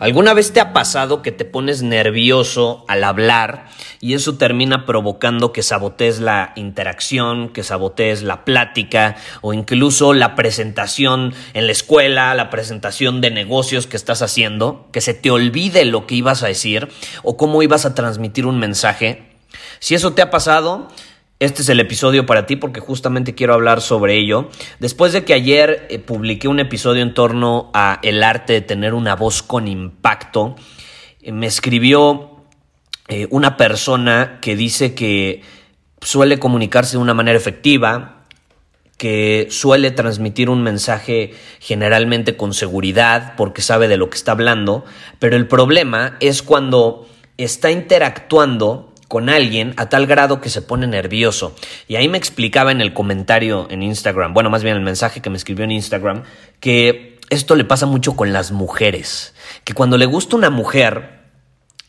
¿Alguna 0.00 0.32
vez 0.32 0.52
te 0.52 0.60
ha 0.60 0.72
pasado 0.72 1.22
que 1.22 1.32
te 1.32 1.44
pones 1.44 1.82
nervioso 1.82 2.84
al 2.86 3.02
hablar 3.02 3.66
y 4.00 4.14
eso 4.14 4.36
termina 4.36 4.86
provocando 4.86 5.52
que 5.52 5.64
sabotees 5.64 6.20
la 6.20 6.52
interacción, 6.54 7.48
que 7.48 7.64
sabotees 7.64 8.22
la 8.22 8.44
plática 8.44 9.16
o 9.40 9.52
incluso 9.52 10.14
la 10.14 10.36
presentación 10.36 11.34
en 11.52 11.66
la 11.66 11.72
escuela, 11.72 12.32
la 12.36 12.48
presentación 12.48 13.20
de 13.20 13.32
negocios 13.32 13.88
que 13.88 13.96
estás 13.96 14.22
haciendo, 14.22 14.86
que 14.92 15.00
se 15.00 15.14
te 15.14 15.32
olvide 15.32 15.84
lo 15.84 16.06
que 16.06 16.14
ibas 16.14 16.44
a 16.44 16.46
decir 16.46 16.88
o 17.24 17.36
cómo 17.36 17.64
ibas 17.64 17.84
a 17.84 17.96
transmitir 17.96 18.46
un 18.46 18.60
mensaje? 18.60 19.24
Si 19.80 19.96
eso 19.96 20.12
te 20.12 20.22
ha 20.22 20.30
pasado, 20.30 20.86
este 21.40 21.62
es 21.62 21.68
el 21.68 21.78
episodio 21.78 22.26
para 22.26 22.46
ti 22.46 22.56
porque 22.56 22.80
justamente 22.80 23.34
quiero 23.34 23.54
hablar 23.54 23.80
sobre 23.80 24.16
ello. 24.16 24.48
Después 24.80 25.12
de 25.12 25.24
que 25.24 25.34
ayer 25.34 25.86
eh, 25.88 26.00
publiqué 26.00 26.48
un 26.48 26.58
episodio 26.58 27.02
en 27.02 27.14
torno 27.14 27.70
a 27.74 28.00
el 28.02 28.24
arte 28.24 28.54
de 28.54 28.60
tener 28.60 28.92
una 28.92 29.14
voz 29.14 29.42
con 29.42 29.68
impacto, 29.68 30.56
eh, 31.22 31.30
me 31.30 31.46
escribió 31.46 32.42
eh, 33.06 33.28
una 33.30 33.56
persona 33.56 34.38
que 34.40 34.56
dice 34.56 34.94
que 34.94 35.42
suele 36.00 36.40
comunicarse 36.40 36.96
de 36.96 37.02
una 37.02 37.14
manera 37.14 37.38
efectiva, 37.38 38.24
que 38.96 39.46
suele 39.48 39.92
transmitir 39.92 40.50
un 40.50 40.64
mensaje 40.64 41.32
generalmente 41.60 42.36
con 42.36 42.52
seguridad 42.52 43.34
porque 43.36 43.62
sabe 43.62 43.86
de 43.86 43.96
lo 43.96 44.10
que 44.10 44.16
está 44.16 44.32
hablando, 44.32 44.84
pero 45.20 45.36
el 45.36 45.46
problema 45.46 46.16
es 46.18 46.42
cuando 46.42 47.08
está 47.36 47.70
interactuando 47.70 48.92
con 49.08 49.30
alguien 49.30 49.72
a 49.78 49.88
tal 49.88 50.06
grado 50.06 50.40
que 50.40 50.50
se 50.50 50.62
pone 50.62 50.86
nervioso. 50.86 51.56
Y 51.88 51.96
ahí 51.96 52.08
me 52.08 52.18
explicaba 52.18 52.70
en 52.70 52.80
el 52.80 52.92
comentario 52.92 53.66
en 53.70 53.82
Instagram, 53.82 54.34
bueno, 54.34 54.50
más 54.50 54.62
bien 54.62 54.76
el 54.76 54.82
mensaje 54.82 55.20
que 55.20 55.30
me 55.30 55.38
escribió 55.38 55.64
en 55.64 55.72
Instagram, 55.72 56.22
que 56.60 57.18
esto 57.30 57.56
le 57.56 57.64
pasa 57.64 57.86
mucho 57.86 58.16
con 58.16 58.32
las 58.32 58.52
mujeres, 58.52 59.34
que 59.64 59.74
cuando 59.74 59.98
le 59.98 60.06
gusta 60.06 60.36
una 60.36 60.50
mujer, 60.50 61.18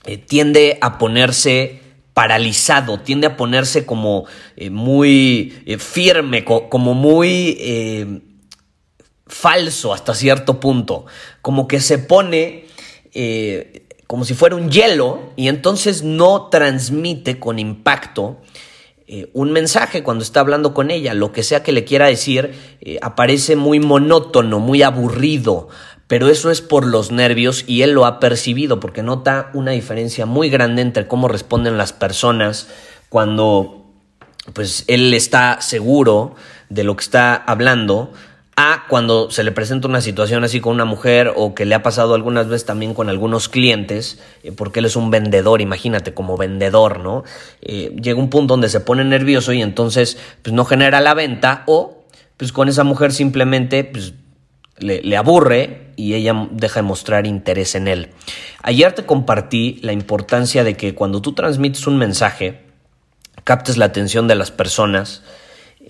eh, 0.06 0.18
tiende 0.18 0.78
a 0.82 0.98
ponerse 0.98 1.82
paralizado, 2.14 3.00
tiende 3.02 3.28
a 3.28 3.38
ponerse 3.38 3.86
como 3.86 4.26
eh, 4.56 4.70
muy 4.70 5.62
eh, 5.66 5.78
firme, 5.78 6.46
como 6.46 6.94
muy 6.94 8.22
falso 9.28 9.94
hasta 9.94 10.16
cierto 10.16 10.60
punto, 10.60 11.06
como 11.42 11.68
que 11.68 11.80
se 11.80 12.00
pone 12.00 12.66
como 14.10 14.26
si 14.26 14.34
fuera 14.34 14.56
un 14.56 14.72
hielo 14.72 15.20
y 15.36 15.50
entonces 15.50 16.02
no 16.02 16.48
transmite 16.48 17.38
con 17.38 17.60
impacto 17.60 18.38
eh, 19.06 19.30
un 19.34 19.52
mensaje 19.52 20.02
cuando 20.02 20.24
está 20.24 20.40
hablando 20.40 20.74
con 20.74 20.90
ella. 20.90 21.14
Lo 21.14 21.32
que 21.32 21.44
sea 21.44 21.62
que 21.62 21.72
le 21.72 21.84
quiera 21.84 22.08
decir 22.08 22.56
eh, 22.82 22.98
aparece 23.04 23.56
muy 23.56 23.80
monótono, 23.80 24.58
muy 24.58 24.82
aburrido, 24.82 25.68
pero 26.08 26.28
eso 26.28 26.50
es 26.50 26.62
por 26.62 26.88
los 26.88 27.12
nervios 27.12 27.64
y 27.68 27.84
él 27.84 27.92
lo 27.92 28.08
ha 28.08 28.20
percibido 28.20 28.80
porque 28.80 29.04
nota 29.04 29.52
una 29.54 29.74
diferencia 29.74 30.26
muy 30.26 30.50
grande 30.50 30.82
entre 30.82 31.08
cómo 31.08 31.28
responden 31.28 31.78
las 31.78 31.94
personas 31.94 32.68
cuando 33.10 33.86
pues 34.54 34.86
él 34.88 35.14
está 35.14 35.62
seguro 35.62 36.34
de 36.70 36.84
lo 36.84 36.96
que 36.96 37.04
está 37.04 37.36
hablando 37.36 38.12
a 38.62 38.84
cuando 38.90 39.32
se 39.32 39.46
le 39.46 39.54
presenta 39.54 39.88
una 39.88 40.02
situación 40.02 40.44
así 40.44 40.60
con 40.60 40.74
una 40.74 40.84
mujer 40.84 41.32
o 41.34 41.56
que 41.56 41.64
le 41.64 41.76
ha 41.76 41.82
pasado 41.82 42.14
algunas 42.14 42.50
veces 42.50 42.66
también 42.66 42.94
con 42.94 43.08
algunos 43.08 43.48
clientes, 43.48 44.20
eh, 44.44 44.52
porque 44.52 44.80
él 44.80 44.86
es 44.86 44.98
un 44.98 45.10
vendedor, 45.10 45.62
imagínate, 45.62 46.14
como 46.14 46.36
vendedor, 46.36 47.00
¿no? 47.00 47.24
Eh, 47.62 47.96
llega 48.02 48.20
un 48.20 48.30
punto 48.30 48.56
donde 48.56 48.68
se 48.68 48.82
pone 48.82 49.06
nervioso 49.06 49.54
y 49.54 49.62
entonces 49.62 50.18
pues 50.42 50.54
no 50.54 50.66
genera 50.66 51.00
la 51.00 51.14
venta 51.14 51.64
o 51.68 52.04
pues 52.36 52.52
con 52.52 52.68
esa 52.68 52.84
mujer 52.84 53.14
simplemente 53.14 53.86
pues 53.86 54.14
le, 54.78 55.04
le, 55.04 55.16
aburre 55.16 55.94
y 55.96 56.16
ella 56.16 56.50
deja 56.52 56.82
de 56.82 56.88
mostrar 56.88 57.28
interés 57.28 57.76
en 57.76 57.88
él. 57.88 58.10
Ayer 58.62 58.92
te 58.92 59.06
compartí 59.06 59.80
la 59.84 59.94
importancia 59.94 60.66
de 60.66 60.76
que 60.76 60.96
cuando 60.96 61.22
tú 61.22 61.32
transmites 61.32 61.88
un 61.88 61.98
mensaje, 61.98 62.60
captes 63.46 63.78
la 63.78 63.86
atención 63.86 64.28
de 64.28 64.36
las 64.36 64.52
personas, 64.52 65.24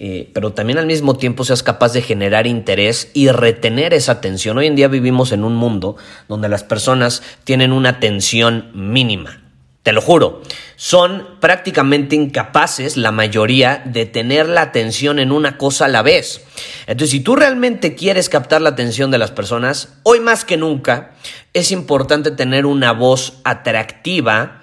eh, 0.02 0.30
pero 0.34 0.54
también 0.54 0.80
al 0.80 0.86
mismo 0.86 1.18
tiempo 1.18 1.44
seas 1.44 1.62
capaz 1.62 1.92
de 1.92 2.02
generar 2.02 2.48
interés 2.48 3.12
y 3.14 3.28
retener 3.28 3.94
esa 3.94 4.14
atención. 4.14 4.58
Hoy 4.58 4.68
en 4.68 4.78
día 4.78 4.88
vivimos 4.88 5.34
en 5.34 5.44
un 5.44 5.56
mundo 5.56 5.98
donde 6.30 6.48
las 6.48 6.64
personas 6.64 7.22
tienen 7.44 7.74
una 7.74 7.90
atención 7.90 8.72
mínima. 8.74 9.42
Te 9.84 9.92
lo 9.92 10.02
juro, 10.02 10.42
son 10.78 11.28
prácticamente 11.42 12.16
incapaces, 12.16 12.96
la 12.96 13.12
mayoría, 13.12 13.82
de 13.84 14.06
tener 14.06 14.48
la 14.48 14.62
atención 14.62 15.20
en 15.20 15.34
una 15.34 15.58
cosa 15.58 15.86
a 15.86 15.90
la 15.90 16.02
vez. 16.02 16.46
Entonces, 16.88 17.10
si 17.10 17.20
tú 17.20 17.36
realmente 17.36 17.96
quieres 17.96 18.30
captar 18.30 18.62
la 18.62 18.70
atención 18.70 19.12
de 19.12 19.18
las 19.18 19.32
personas, 19.32 19.98
hoy 20.04 20.22
más 20.22 20.46
que 20.46 20.56
nunca, 20.56 21.12
es 21.54 21.74
importante 21.74 22.32
tener 22.32 22.66
una 22.66 22.94
voz 22.94 23.34
atractiva 23.44 24.62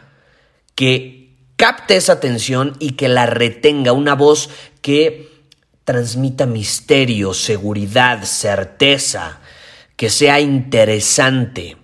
que 0.75 1.16
capte 1.57 1.97
esa 1.97 2.15
atención 2.15 2.77
y 2.79 2.93
que 2.93 3.09
la 3.09 3.27
retenga, 3.27 3.93
una 3.93 4.15
voz 4.15 4.51
que 4.83 5.31
transmita 5.85 6.47
misterio, 6.47 7.33
seguridad, 7.35 8.25
certeza, 8.25 9.41
que 9.97 10.11
sea 10.11 10.41
interesante, 10.41 11.77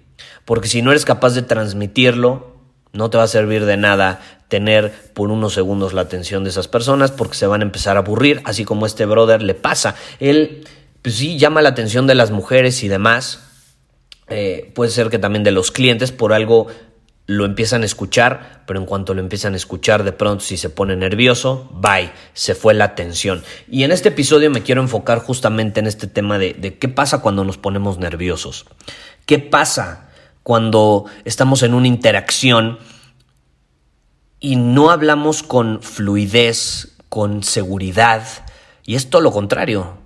porque 0.45 0.69
si 0.69 0.83
no 0.83 0.91
eres 0.91 1.05
capaz 1.05 1.35
de 1.35 1.43
transmitirlo, 1.43 2.57
no 2.93 3.11
te 3.11 3.17
va 3.17 3.25
a 3.25 3.29
servir 3.29 3.65
de 3.65 3.77
nada 3.77 4.21
tener 4.49 4.93
por 5.15 5.31
unos 5.31 5.55
segundos 5.55 5.95
la 5.95 6.03
atención 6.03 6.45
de 6.45 6.51
esas 6.51 6.69
personas 6.69 7.11
porque 7.11 7.37
se 7.37 7.47
van 7.47 7.63
a 7.63 7.65
empezar 7.65 7.97
a 7.97 8.01
aburrir, 8.01 8.43
así 8.45 8.67
como 8.67 8.85
este 8.85 9.07
brother 9.07 9.41
le 9.41 9.55
pasa. 9.55 9.95
Él, 10.21 10.65
pues 11.01 11.15
sí, 11.15 11.39
llama 11.39 11.63
la 11.63 11.71
atención 11.71 12.07
de 12.07 12.15
las 12.15 12.31
mujeres 12.31 12.83
y 12.83 12.89
demás. 12.89 13.41
Eh, 14.29 14.71
puede 14.75 14.91
ser 14.91 15.09
que 15.09 15.19
también 15.19 15.43
de 15.43 15.53
los 15.53 15.71
clientes 15.71 16.13
por 16.13 16.35
algo 16.35 16.67
lo 17.27 17.45
empiezan 17.45 17.83
a 17.83 17.87
escuchar, 17.87 18.63
pero 18.67 18.81
en 18.81 18.87
cuanto 18.87 19.15
lo 19.15 19.21
empiezan 19.21 19.55
a 19.55 19.57
escuchar, 19.57 20.03
de 20.03 20.13
pronto 20.13 20.45
si 20.45 20.57
se 20.57 20.71
pone 20.71 20.97
nervioso, 20.97 21.71
bye, 21.75 22.11
se 22.35 22.55
fue 22.55 22.75
la 22.75 22.85
atención. 22.85 23.43
Y 23.69 23.85
en 23.85 23.93
este 23.93 24.09
episodio 24.09 24.51
me 24.51 24.63
quiero 24.63 24.83
enfocar 24.83 25.21
justamente 25.21 25.81
en 25.81 25.87
este 25.87 26.07
tema 26.07 26.39
de, 26.39 26.79
qué 26.79 26.89
pasa 26.89 27.21
cuando 27.21 27.45
nos 27.45 27.59
ponemos 27.59 27.99
nerviosos. 27.99 28.67
¿Qué 29.25 29.39
pasa 29.39 30.09
cuando 30.43 31.05
estamos 31.25 31.63
en 31.63 31.75
una 31.75 31.87
interacción 31.87 32.79
y 34.41 34.57
no 34.57 34.91
hablamos 34.91 35.45
con 35.45 35.81
fluidez, 35.81 36.97
con 37.09 37.45
seguridad? 37.45 38.25
Y 38.85 38.97
es 38.97 39.11
todo 39.11 39.23
lo 39.23 39.31
contrario. 39.31 39.99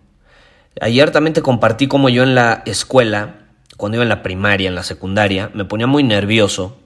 Ayer 0.82 1.10
también 1.12 1.32
te 1.32 1.40
compartí 1.40 1.88
cómo 1.88 2.10
yo 2.10 2.22
en 2.22 2.34
la 2.34 2.62
escuela, 2.66 3.46
cuando 3.78 3.96
iba 3.96 4.02
en 4.02 4.10
la 4.10 4.22
primaria, 4.22 4.68
en 4.68 4.74
la 4.74 4.82
secundaria, 4.82 5.50
me 5.54 5.64
ponía 5.64 5.86
muy 5.86 6.02
nervioso 6.02 6.76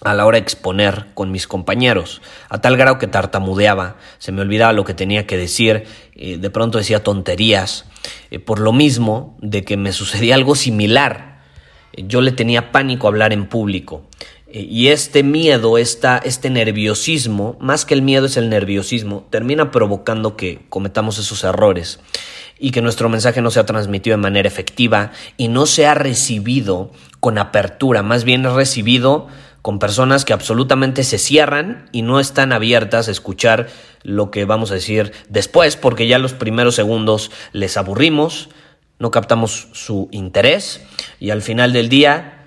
a 0.00 0.14
la 0.14 0.26
hora 0.26 0.36
de 0.36 0.42
exponer 0.42 1.06
con 1.14 1.32
mis 1.32 1.46
compañeros, 1.46 2.22
a 2.48 2.60
tal 2.60 2.76
grado 2.76 2.98
que 2.98 3.06
tartamudeaba, 3.06 3.96
se 4.18 4.32
me 4.32 4.42
olvidaba 4.42 4.72
lo 4.72 4.84
que 4.84 4.94
tenía 4.94 5.26
que 5.26 5.36
decir, 5.36 5.84
eh, 6.14 6.38
de 6.38 6.50
pronto 6.50 6.78
decía 6.78 7.02
tonterías, 7.02 7.84
eh, 8.30 8.38
por 8.38 8.60
lo 8.60 8.72
mismo 8.72 9.36
de 9.40 9.64
que 9.64 9.76
me 9.76 9.92
sucedía 9.92 10.34
algo 10.34 10.54
similar. 10.54 11.42
Eh, 11.92 12.04
yo 12.06 12.20
le 12.20 12.32
tenía 12.32 12.70
pánico 12.70 13.08
hablar 13.08 13.32
en 13.32 13.46
público. 13.46 14.04
y 14.50 14.88
este 14.88 15.22
miedo, 15.22 15.76
esta, 15.76 16.16
este 16.16 16.48
nerviosismo, 16.48 17.58
más 17.60 17.84
que 17.84 17.92
el 17.92 18.00
miedo 18.00 18.24
es 18.24 18.38
el 18.38 18.48
nerviosismo, 18.48 19.26
termina 19.28 19.70
provocando 19.70 20.38
que 20.38 20.62
cometamos 20.70 21.18
esos 21.18 21.44
errores 21.44 22.00
y 22.58 22.70
que 22.70 22.80
nuestro 22.80 23.10
mensaje 23.10 23.42
no 23.42 23.50
sea 23.50 23.66
transmitido 23.66 24.16
de 24.16 24.22
manera 24.22 24.48
efectiva 24.48 25.12
y 25.36 25.48
no 25.48 25.66
sea 25.66 25.92
recibido 25.92 26.90
con 27.20 27.36
apertura, 27.36 28.02
más 28.02 28.24
bien 28.24 28.42
recibido 28.42 29.28
con 29.62 29.78
personas 29.78 30.24
que 30.24 30.32
absolutamente 30.32 31.04
se 31.04 31.18
cierran 31.18 31.88
y 31.92 32.02
no 32.02 32.20
están 32.20 32.52
abiertas 32.52 33.08
a 33.08 33.10
escuchar 33.10 33.68
lo 34.02 34.30
que 34.30 34.44
vamos 34.44 34.70
a 34.70 34.74
decir 34.74 35.12
después, 35.28 35.76
porque 35.76 36.06
ya 36.06 36.18
los 36.18 36.32
primeros 36.32 36.74
segundos 36.74 37.30
les 37.52 37.76
aburrimos, 37.76 38.48
no 38.98 39.10
captamos 39.10 39.68
su 39.72 40.08
interés 40.10 40.82
y 41.20 41.30
al 41.30 41.42
final 41.42 41.72
del 41.72 41.88
día 41.88 42.38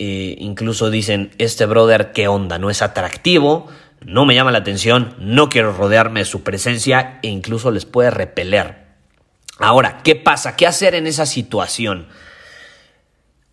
eh, 0.00 0.36
incluso 0.38 0.90
dicen, 0.90 1.32
este 1.38 1.66
brother, 1.66 2.12
¿qué 2.12 2.28
onda? 2.28 2.58
No 2.58 2.70
es 2.70 2.82
atractivo, 2.82 3.66
no 4.00 4.26
me 4.26 4.36
llama 4.36 4.52
la 4.52 4.58
atención, 4.58 5.16
no 5.18 5.48
quiero 5.48 5.72
rodearme 5.72 6.20
de 6.20 6.26
su 6.26 6.44
presencia 6.44 7.18
e 7.22 7.28
incluso 7.28 7.72
les 7.72 7.84
puede 7.84 8.10
repeler. 8.10 8.86
Ahora, 9.58 10.00
¿qué 10.04 10.14
pasa? 10.14 10.54
¿Qué 10.54 10.68
hacer 10.68 10.94
en 10.94 11.08
esa 11.08 11.26
situación? 11.26 12.06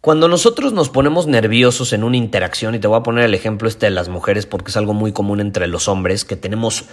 Cuando 0.06 0.28
nosotros 0.28 0.72
nos 0.72 0.90
ponemos 0.90 1.26
nerviosos 1.26 1.92
en 1.92 2.04
una 2.04 2.16
interacción, 2.16 2.76
y 2.76 2.80
te 2.80 2.86
voy 2.86 3.00
a 3.00 3.02
poner 3.02 3.26
el 3.26 3.34
ejemplo 3.34 3.68
este 3.68 3.88
de 3.88 3.90
las 3.90 4.08
mujeres 4.08 4.46
porque 4.46 4.70
es 4.70 4.78
algo 4.78 4.94
muy 4.94 5.12
común 5.14 5.40
entre 5.40 5.66
los 5.66 5.88
hombres, 5.88 6.26
que 6.26 6.36
tenemos 6.36 6.86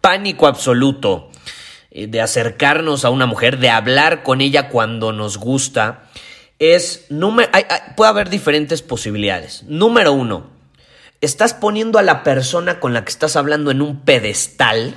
pánico 0.00 0.46
absoluto 0.46 1.30
eh, 1.90 2.06
de 2.06 2.20
acercarnos 2.20 3.04
a 3.04 3.10
una 3.10 3.26
mujer, 3.26 3.58
de 3.58 3.70
hablar 3.70 4.22
con 4.22 4.40
ella 4.40 4.68
cuando 4.68 5.12
nos 5.12 5.36
gusta, 5.36 6.04
es, 6.60 7.08
puede 7.96 8.08
haber 8.08 8.30
diferentes 8.30 8.82
posibilidades. 8.82 9.64
Número 9.64 10.12
uno, 10.12 10.46
estás 11.20 11.54
poniendo 11.54 11.98
a 11.98 12.02
la 12.02 12.22
persona 12.22 12.78
con 12.78 12.94
la 12.94 13.04
que 13.04 13.10
estás 13.10 13.34
hablando 13.34 13.72
en 13.72 13.82
un 13.82 14.02
pedestal, 14.02 14.94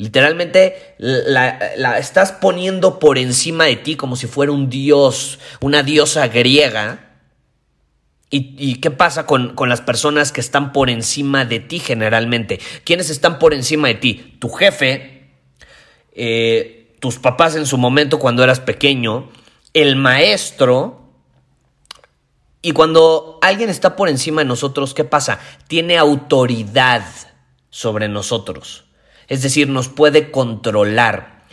Literalmente 0.00 0.94
la, 0.98 1.98
estás 1.98 2.30
poniendo 2.30 3.00
por 3.00 3.18
encima 3.18 3.64
de 3.64 3.74
ti 3.74 3.96
como 3.96 4.14
si 4.14 4.28
fuera 4.28 4.52
un 4.52 4.70
dios, 4.70 5.40
una 5.60 5.82
diosa 5.82 6.28
griega. 6.28 7.04
¿Y, 8.30 8.76
qué 8.76 8.90
pasa 8.90 9.26
con, 9.26 9.54
las 9.68 9.80
personas 9.80 10.32
que 10.32 10.40
están 10.40 10.72
por 10.72 10.90
encima 10.90 11.44
de 11.44 11.60
ti 11.60 11.80
generalmente? 11.80 12.60
¿Quiénes 12.84 13.10
están 13.10 13.40
por 13.40 13.54
encima 13.54 13.88
de 13.88 13.94
ti? 13.94 14.36
Tu 14.38 14.50
jefe, 14.50 15.30
eh, 16.12 16.94
tus 17.00 17.18
papás 17.18 17.56
en 17.56 17.66
su 17.66 17.78
momento 17.78 18.18
cuando 18.20 18.44
eras 18.44 18.60
pequeño, 18.60 19.30
el 19.74 19.96
maestro. 19.96 21.10
Y 22.62 22.70
cuando 22.72 23.38
alguien 23.42 23.70
está 23.70 23.96
por 23.96 24.08
encima 24.08 24.42
de 24.42 24.48
nosotros, 24.48 24.94
¿qué 24.94 25.04
pasa? 25.04 25.40
Tiene 25.66 25.96
autoridad 25.98 27.04
sobre 27.70 28.08
nosotros 28.08 28.87
es 29.28 29.42
decir, 29.42 29.68
nos 29.68 29.88
puede 29.88 30.30
controlar. 30.30 31.44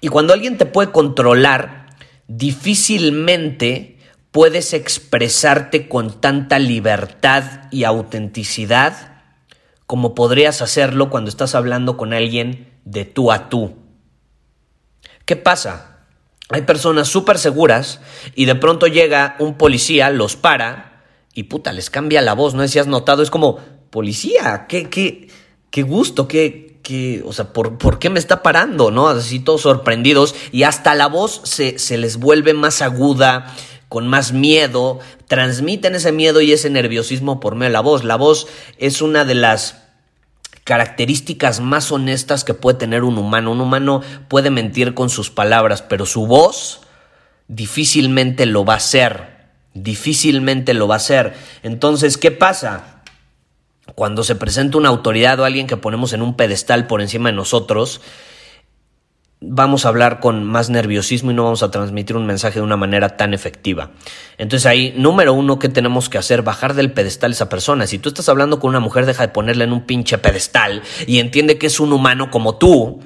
Y 0.00 0.08
cuando 0.08 0.32
alguien 0.32 0.56
te 0.56 0.66
puede 0.66 0.92
controlar, 0.92 1.86
difícilmente 2.28 3.98
puedes 4.30 4.72
expresarte 4.72 5.88
con 5.88 6.20
tanta 6.20 6.58
libertad 6.58 7.68
y 7.70 7.84
autenticidad 7.84 9.14
como 9.86 10.14
podrías 10.14 10.62
hacerlo 10.62 11.10
cuando 11.10 11.28
estás 11.28 11.54
hablando 11.54 11.96
con 11.96 12.12
alguien 12.12 12.72
de 12.84 13.04
tú 13.04 13.30
a 13.30 13.48
tú. 13.48 13.76
¿Qué 15.24 15.36
pasa? 15.36 16.06
Hay 16.50 16.62
personas 16.62 17.08
súper 17.08 17.38
seguras 17.38 18.00
y 18.34 18.46
de 18.46 18.54
pronto 18.54 18.86
llega 18.86 19.36
un 19.38 19.56
policía, 19.56 20.10
los 20.10 20.36
para 20.36 21.02
y 21.34 21.44
puta, 21.44 21.72
les 21.72 21.90
cambia 21.90 22.22
la 22.22 22.34
voz, 22.34 22.54
no 22.54 22.66
si 22.68 22.78
has 22.78 22.86
notado, 22.86 23.22
es 23.22 23.30
como, 23.30 23.58
policía, 23.90 24.66
qué, 24.68 24.88
qué, 24.88 25.28
qué 25.70 25.82
gusto, 25.82 26.28
qué, 26.28 26.73
o 27.24 27.32
sea, 27.32 27.52
¿por, 27.52 27.98
qué 27.98 28.10
me 28.10 28.18
está 28.18 28.42
parando? 28.42 28.90
¿No? 28.90 29.08
Así 29.08 29.40
todos 29.40 29.62
sorprendidos 29.62 30.34
y 30.52 30.64
hasta 30.64 30.94
la 30.94 31.06
voz 31.06 31.40
se, 31.44 31.78
se 31.78 31.96
les 31.96 32.18
vuelve 32.18 32.54
más 32.54 32.82
aguda, 32.82 33.54
con 33.88 34.08
más 34.08 34.32
miedo, 34.32 34.98
transmiten 35.28 35.94
ese 35.94 36.12
miedo 36.12 36.40
y 36.40 36.52
ese 36.52 36.70
nerviosismo 36.70 37.40
por 37.40 37.54
medio 37.54 37.70
de 37.70 37.72
la 37.74 37.80
voz. 37.80 38.04
La 38.04 38.16
voz 38.16 38.46
es 38.78 39.02
una 39.02 39.24
de 39.24 39.34
las 39.34 39.84
características 40.64 41.60
más 41.60 41.92
honestas 41.92 42.42
que 42.42 42.54
puede 42.54 42.78
tener 42.78 43.04
un 43.04 43.18
humano. 43.18 43.52
Un 43.52 43.60
humano 43.60 44.02
puede 44.28 44.50
mentir 44.50 44.94
con 44.94 45.10
sus 45.10 45.30
palabras, 45.30 45.82
pero 45.82 46.06
su 46.06 46.26
voz 46.26 46.80
difícilmente 47.48 48.46
lo 48.46 48.64
va 48.64 48.74
a 48.74 48.78
hacer. 48.78 49.34
Difícilmente 49.74 50.74
lo 50.74 50.88
va 50.88 50.94
a 50.94 50.98
hacer. 50.98 51.34
Entonces, 51.62 52.16
¿qué 52.16 52.30
pasa? 52.30 52.93
Cuando 53.94 54.24
se 54.24 54.34
presenta 54.34 54.78
una 54.78 54.88
autoridad 54.88 55.38
o 55.40 55.44
alguien 55.44 55.66
que 55.66 55.76
ponemos 55.76 56.12
en 56.12 56.22
un 56.22 56.36
pedestal 56.36 56.86
por 56.86 57.00
encima 57.00 57.28
de 57.28 57.36
nosotros, 57.36 58.00
vamos 59.40 59.84
a 59.84 59.88
hablar 59.88 60.20
con 60.20 60.44
más 60.44 60.70
nerviosismo 60.70 61.30
y 61.30 61.34
no 61.34 61.44
vamos 61.44 61.62
a 61.62 61.70
transmitir 61.70 62.16
un 62.16 62.26
mensaje 62.26 62.58
de 62.58 62.64
una 62.64 62.76
manera 62.76 63.16
tan 63.16 63.34
efectiva. 63.34 63.90
Entonces 64.38 64.66
ahí, 64.66 64.94
número 64.96 65.34
uno, 65.34 65.58
¿qué 65.58 65.68
tenemos 65.68 66.08
que 66.08 66.18
hacer? 66.18 66.42
Bajar 66.42 66.74
del 66.74 66.92
pedestal 66.92 67.32
a 67.32 67.34
esa 67.34 67.48
persona. 67.48 67.86
Si 67.86 67.98
tú 67.98 68.08
estás 68.08 68.28
hablando 68.28 68.58
con 68.58 68.70
una 68.70 68.80
mujer, 68.80 69.06
deja 69.06 69.26
de 69.26 69.32
ponerla 69.32 69.64
en 69.64 69.72
un 69.72 69.82
pinche 69.82 70.18
pedestal 70.18 70.82
y 71.06 71.18
entiende 71.18 71.58
que 71.58 71.66
es 71.66 71.78
un 71.78 71.92
humano 71.92 72.30
como 72.30 72.56
tú 72.56 73.00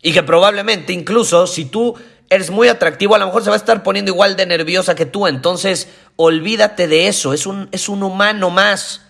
y 0.00 0.12
que 0.12 0.22
probablemente 0.22 0.92
incluso 0.92 1.46
si 1.46 1.64
tú 1.64 1.96
eres 2.30 2.50
muy 2.50 2.68
atractivo, 2.68 3.14
a 3.14 3.18
lo 3.18 3.26
mejor 3.26 3.42
se 3.42 3.50
va 3.50 3.56
a 3.56 3.58
estar 3.58 3.82
poniendo 3.82 4.12
igual 4.12 4.36
de 4.36 4.46
nerviosa 4.46 4.94
que 4.94 5.06
tú. 5.06 5.26
Entonces, 5.26 5.88
olvídate 6.16 6.86
de 6.86 7.08
eso, 7.08 7.32
es 7.32 7.46
un, 7.46 7.68
es 7.72 7.88
un 7.88 8.02
humano 8.02 8.50
más. 8.50 9.07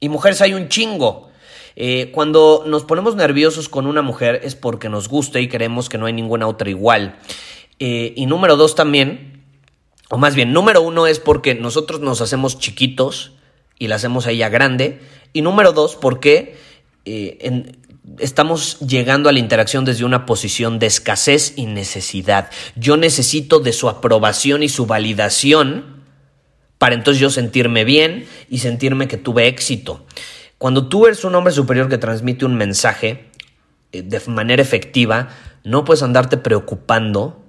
Y 0.00 0.08
mujeres 0.08 0.40
hay 0.40 0.54
un 0.54 0.68
chingo. 0.68 1.30
Eh, 1.76 2.10
cuando 2.12 2.64
nos 2.66 2.84
ponemos 2.84 3.16
nerviosos 3.16 3.68
con 3.68 3.86
una 3.86 4.00
mujer 4.00 4.40
es 4.42 4.54
porque 4.54 4.88
nos 4.88 5.08
gusta 5.08 5.40
y 5.40 5.48
creemos 5.48 5.88
que 5.90 5.98
no 5.98 6.06
hay 6.06 6.12
ninguna 6.12 6.48
otra 6.48 6.70
igual. 6.70 7.18
Eh, 7.78 8.14
y 8.16 8.26
número 8.26 8.56
dos 8.56 8.74
también, 8.74 9.44
o 10.08 10.16
más 10.16 10.34
bien, 10.34 10.52
número 10.52 10.80
uno 10.80 11.06
es 11.06 11.18
porque 11.20 11.54
nosotros 11.54 12.00
nos 12.00 12.20
hacemos 12.22 12.58
chiquitos 12.58 13.32
y 13.78 13.88
la 13.88 13.96
hacemos 13.96 14.26
a 14.26 14.30
ella 14.30 14.48
grande. 14.48 15.00
Y 15.32 15.42
número 15.42 15.72
dos, 15.72 15.96
porque 15.96 16.56
eh, 17.04 17.74
estamos 18.18 18.78
llegando 18.80 19.28
a 19.28 19.32
la 19.32 19.38
interacción 19.38 19.84
desde 19.84 20.04
una 20.04 20.24
posición 20.24 20.78
de 20.78 20.86
escasez 20.86 21.54
y 21.56 21.66
necesidad. 21.66 22.50
Yo 22.76 22.96
necesito 22.96 23.58
de 23.58 23.72
su 23.72 23.88
aprobación 23.88 24.62
y 24.62 24.68
su 24.68 24.86
validación 24.86 25.95
para 26.78 26.94
entonces 26.94 27.20
yo 27.20 27.30
sentirme 27.30 27.84
bien 27.84 28.26
y 28.48 28.58
sentirme 28.58 29.08
que 29.08 29.16
tuve 29.16 29.46
éxito. 29.46 30.04
Cuando 30.58 30.88
tú 30.88 31.06
eres 31.06 31.24
un 31.24 31.34
hombre 31.34 31.52
superior 31.52 31.88
que 31.88 31.98
transmite 31.98 32.44
un 32.44 32.56
mensaje 32.56 33.30
eh, 33.92 34.02
de 34.02 34.20
manera 34.26 34.62
efectiva, 34.62 35.28
no 35.64 35.84
puedes 35.84 36.02
andarte 36.02 36.36
preocupando 36.36 37.42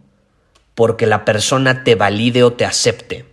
porque 0.76 1.08
la 1.08 1.26
persona 1.26 1.84
te 1.84 1.96
valide 1.96 2.44
o 2.44 2.54
te 2.54 2.66
acepte. 2.66 3.26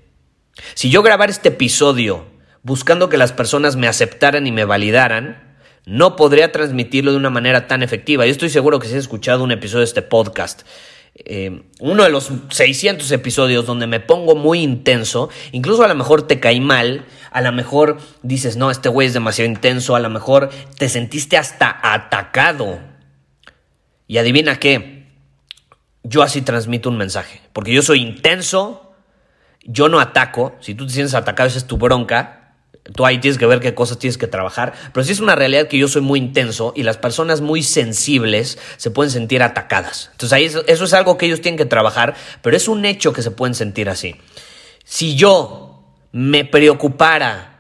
Si 0.75 0.91
yo 0.91 1.03
grabar 1.03 1.31
este 1.31 1.49
episodio 1.49 2.25
buscando 2.63 3.09
que 3.09 3.19
las 3.19 3.33
personas 3.33 3.77
me 3.77 3.89
aceptaran 3.89 4.47
y 4.47 4.53
me 4.53 4.65
validaran, 4.65 5.57
no 5.85 6.17
podría 6.17 6.53
transmitirlo 6.53 7.11
de 7.11 7.19
una 7.19 7.31
manera 7.31 7.67
tan 7.67 7.83
efectiva. 7.83 8.25
Yo 8.25 8.33
estoy 8.33 8.49
seguro 8.49 8.79
que 8.79 8.87
si 8.87 8.95
has 8.95 9.01
escuchado 9.01 9.45
un 9.45 9.53
episodio 9.53 9.81
de 9.81 9.87
este 9.87 10.03
podcast 10.03 10.63
eh, 11.17 11.63
uno 11.79 12.03
de 12.03 12.11
los 12.11 12.31
600 12.51 13.11
episodios 13.13 13.67
donde 13.67 13.87
me 13.87 14.01
pongo 14.01 14.35
muy 14.35 14.61
intenso, 14.61 15.31
incluso 15.53 15.85
a 15.85 15.89
lo 15.89 15.95
mejor 15.95 16.27
te 16.27 16.41
caí 16.41 16.61
mal, 16.61 17.05
a 17.31 17.41
lo 17.41 17.53
mejor 17.53 17.99
dices, 18.23 18.57
no, 18.57 18.71
este 18.71 18.89
güey 18.89 19.07
es 19.07 19.15
demasiado 19.15 19.51
intenso, 19.51 19.95
a 19.95 20.01
lo 20.01 20.11
mejor 20.11 20.51
te 20.77 20.89
sentiste 20.89 21.37
hasta 21.37 21.79
atacado. 21.83 22.81
Y 24.09 24.19
adivina 24.19 24.59
qué, 24.59 25.07
yo 26.03 26.23
así 26.23 26.43
transmito 26.43 26.91
un 26.91 26.99
mensaje, 26.99 27.41
porque 27.53 27.73
yo 27.73 27.83
soy 27.83 28.01
intenso, 28.01 28.93
yo 29.63 29.89
no 29.89 30.01
ataco, 30.01 30.57
si 30.61 30.75
tú 30.75 30.87
te 30.87 30.93
sientes 30.93 31.15
atacado, 31.15 31.49
esa 31.49 31.59
es 31.59 31.67
tu 31.67 31.79
bronca, 31.79 32.44
Tú 32.95 33.07
ahí 33.07 33.19
tienes 33.19 33.39
que 33.39 33.47
ver 33.47 33.61
qué 33.61 33.75
cosas 33.75 33.99
tienes 33.99 34.19
que 34.19 34.27
trabajar. 34.27 34.75
Pero 34.93 35.05
sí 35.05 35.13
es 35.13 35.21
una 35.21 35.35
realidad 35.35 35.69
que 35.69 35.79
yo 35.79 35.89
soy 35.89 36.03
muy 36.03 36.19
intenso 36.19 36.73
y 36.77 36.83
las 36.83 36.99
personas 36.99 37.41
muy 37.41 37.63
sensibles 37.63 38.59
se 38.77 38.91
pueden 38.91 39.11
sentir 39.11 39.43
atacadas. 39.43 40.11
Entonces 40.13 40.33
ahí 40.33 40.45
eso, 40.45 40.65
es 40.67 40.93
algo 40.93 41.17
que 41.17 41.27
ellos 41.27 41.41
tienen 41.41 41.59
que 41.59 41.65
trabajar, 41.65 42.15
pero 42.43 42.57
es 42.57 42.69
un 42.69 42.85
hecho 42.85 43.13
que 43.13 43.23
se 43.23 43.31
pueden 43.31 43.55
sentir 43.55 43.89
así. 43.89 44.17
Si 44.85 45.17
yo 45.17 45.83
me 46.13 46.45
preocupara 46.45 47.51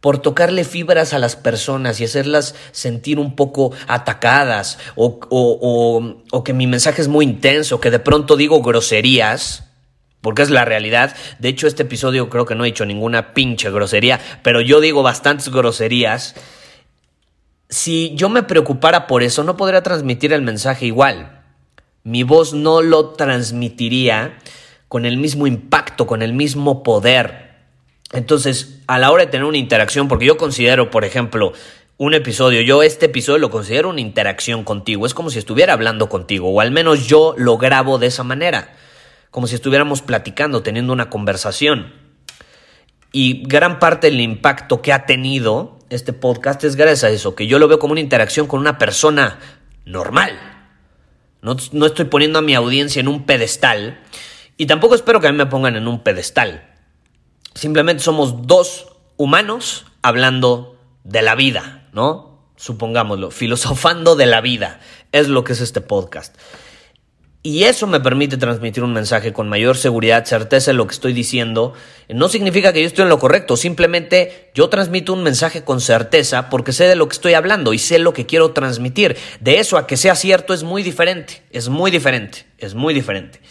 por 0.00 0.18
tocarle 0.18 0.64
fibras 0.64 1.14
a 1.14 1.18
las 1.18 1.34
personas 1.34 1.98
y 1.98 2.04
hacerlas 2.04 2.54
sentir 2.72 3.18
un 3.18 3.34
poco 3.36 3.72
atacadas 3.86 4.78
o, 4.96 5.18
o 6.30 6.44
que 6.44 6.52
mi 6.52 6.66
mensaje 6.66 7.00
es 7.00 7.08
muy 7.08 7.24
intenso, 7.24 7.80
que 7.80 7.90
de 7.90 8.00
pronto 8.00 8.36
digo 8.36 8.60
groserías, 8.60 9.64
porque 10.24 10.40
es 10.40 10.48
la 10.48 10.64
realidad. 10.64 11.14
De 11.38 11.50
hecho, 11.50 11.66
este 11.66 11.82
episodio 11.82 12.30
creo 12.30 12.46
que 12.46 12.54
no 12.54 12.64
he 12.64 12.68
dicho 12.68 12.86
ninguna 12.86 13.34
pinche 13.34 13.70
grosería, 13.70 14.18
pero 14.42 14.62
yo 14.62 14.80
digo 14.80 15.02
bastantes 15.02 15.50
groserías. 15.50 16.34
Si 17.68 18.14
yo 18.14 18.30
me 18.30 18.42
preocupara 18.42 19.06
por 19.06 19.22
eso, 19.22 19.44
no 19.44 19.58
podría 19.58 19.82
transmitir 19.82 20.32
el 20.32 20.40
mensaje 20.40 20.86
igual. 20.86 21.42
Mi 22.04 22.22
voz 22.22 22.54
no 22.54 22.80
lo 22.80 23.10
transmitiría 23.10 24.38
con 24.88 25.04
el 25.04 25.18
mismo 25.18 25.46
impacto, 25.46 26.06
con 26.06 26.22
el 26.22 26.32
mismo 26.32 26.82
poder. 26.82 27.56
Entonces, 28.14 28.80
a 28.86 28.98
la 28.98 29.10
hora 29.10 29.26
de 29.26 29.30
tener 29.30 29.44
una 29.44 29.58
interacción, 29.58 30.08
porque 30.08 30.24
yo 30.24 30.38
considero, 30.38 30.90
por 30.90 31.04
ejemplo, 31.04 31.52
un 31.98 32.14
episodio, 32.14 32.62
yo 32.62 32.82
este 32.82 33.06
episodio 33.06 33.40
lo 33.40 33.50
considero 33.50 33.90
una 33.90 34.00
interacción 34.00 34.64
contigo, 34.64 35.04
es 35.04 35.12
como 35.12 35.28
si 35.28 35.38
estuviera 35.38 35.74
hablando 35.74 36.08
contigo, 36.08 36.48
o 36.48 36.62
al 36.62 36.70
menos 36.70 37.06
yo 37.06 37.34
lo 37.36 37.58
grabo 37.58 37.98
de 37.98 38.06
esa 38.06 38.24
manera 38.24 38.74
como 39.34 39.48
si 39.48 39.56
estuviéramos 39.56 40.00
platicando, 40.00 40.62
teniendo 40.62 40.92
una 40.92 41.10
conversación. 41.10 41.92
Y 43.10 43.42
gran 43.48 43.80
parte 43.80 44.08
del 44.08 44.20
impacto 44.20 44.80
que 44.80 44.92
ha 44.92 45.06
tenido 45.06 45.80
este 45.90 46.12
podcast 46.12 46.62
es 46.62 46.76
gracias 46.76 47.02
a 47.02 47.10
eso, 47.10 47.34
que 47.34 47.48
yo 47.48 47.58
lo 47.58 47.66
veo 47.66 47.80
como 47.80 47.90
una 47.90 48.00
interacción 48.00 48.46
con 48.46 48.60
una 48.60 48.78
persona 48.78 49.40
normal. 49.86 50.38
No, 51.42 51.56
no 51.72 51.84
estoy 51.84 52.04
poniendo 52.04 52.38
a 52.38 52.42
mi 52.42 52.54
audiencia 52.54 53.00
en 53.00 53.08
un 53.08 53.26
pedestal 53.26 54.00
y 54.56 54.66
tampoco 54.66 54.94
espero 54.94 55.18
que 55.18 55.26
a 55.26 55.32
mí 55.32 55.38
me 55.38 55.46
pongan 55.46 55.74
en 55.74 55.88
un 55.88 56.04
pedestal. 56.04 56.72
Simplemente 57.56 58.04
somos 58.04 58.46
dos 58.46 58.86
humanos 59.16 59.86
hablando 60.00 60.78
de 61.02 61.22
la 61.22 61.34
vida, 61.34 61.88
¿no? 61.92 62.52
Supongámoslo, 62.54 63.32
filosofando 63.32 64.14
de 64.14 64.26
la 64.26 64.40
vida. 64.40 64.78
Es 65.10 65.26
lo 65.26 65.42
que 65.42 65.54
es 65.54 65.60
este 65.60 65.80
podcast. 65.80 66.36
Y 67.46 67.64
eso 67.64 67.86
me 67.86 68.00
permite 68.00 68.38
transmitir 68.38 68.82
un 68.82 68.94
mensaje 68.94 69.34
con 69.34 69.50
mayor 69.50 69.76
seguridad, 69.76 70.24
certeza 70.24 70.70
en 70.70 70.78
lo 70.78 70.86
que 70.86 70.94
estoy 70.94 71.12
diciendo. 71.12 71.74
No 72.08 72.30
significa 72.30 72.72
que 72.72 72.80
yo 72.80 72.86
estoy 72.86 73.02
en 73.02 73.10
lo 73.10 73.18
correcto, 73.18 73.58
simplemente 73.58 74.50
yo 74.54 74.70
transmito 74.70 75.12
un 75.12 75.22
mensaje 75.22 75.62
con 75.62 75.82
certeza 75.82 76.48
porque 76.48 76.72
sé 76.72 76.84
de 76.84 76.96
lo 76.96 77.06
que 77.06 77.12
estoy 77.12 77.34
hablando 77.34 77.74
y 77.74 77.78
sé 77.78 77.98
lo 77.98 78.14
que 78.14 78.24
quiero 78.24 78.52
transmitir. 78.52 79.18
De 79.40 79.58
eso 79.58 79.76
a 79.76 79.86
que 79.86 79.98
sea 79.98 80.14
cierto 80.14 80.54
es 80.54 80.62
muy 80.62 80.82
diferente, 80.82 81.42
es 81.50 81.68
muy 81.68 81.90
diferente, 81.90 82.46
es 82.56 82.74
muy 82.74 82.94
diferente. 82.94 83.42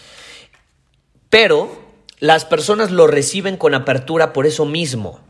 Pero 1.29 1.79
las 2.17 2.45
personas 2.45 2.89
lo 2.89 3.05
reciben 3.05 3.57
con 3.57 3.75
apertura 3.75 4.33
por 4.33 4.47
eso 4.47 4.65
mismo. 4.65 5.21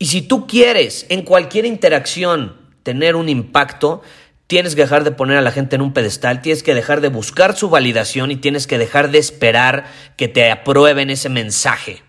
Y 0.00 0.06
si 0.06 0.20
tú 0.20 0.48
quieres 0.48 1.06
en 1.10 1.22
cualquier 1.22 1.64
interacción 1.64 2.56
tener 2.82 3.14
un 3.14 3.28
impacto, 3.28 4.02
Tienes 4.46 4.74
que 4.74 4.82
dejar 4.82 5.04
de 5.04 5.10
poner 5.10 5.38
a 5.38 5.42
la 5.42 5.52
gente 5.52 5.76
en 5.76 5.82
un 5.82 5.94
pedestal, 5.94 6.42
tienes 6.42 6.62
que 6.62 6.74
dejar 6.74 7.00
de 7.00 7.08
buscar 7.08 7.56
su 7.56 7.70
validación 7.70 8.30
y 8.30 8.36
tienes 8.36 8.66
que 8.66 8.78
dejar 8.78 9.10
de 9.10 9.18
esperar 9.18 9.86
que 10.16 10.28
te 10.28 10.50
aprueben 10.50 11.10
ese 11.10 11.30
mensaje. 11.30 12.02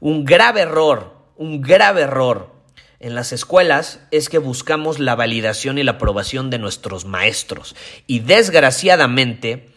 Un 0.00 0.24
grave 0.24 0.60
error, 0.60 1.16
un 1.36 1.62
grave 1.62 2.02
error 2.02 2.58
en 3.00 3.14
las 3.14 3.32
escuelas 3.32 4.00
es 4.10 4.28
que 4.28 4.38
buscamos 4.38 4.98
la 4.98 5.14
validación 5.14 5.78
y 5.78 5.84
la 5.84 5.92
aprobación 5.92 6.50
de 6.50 6.58
nuestros 6.58 7.04
maestros. 7.04 7.76
Y 8.06 8.20
desgraciadamente, 8.20 9.70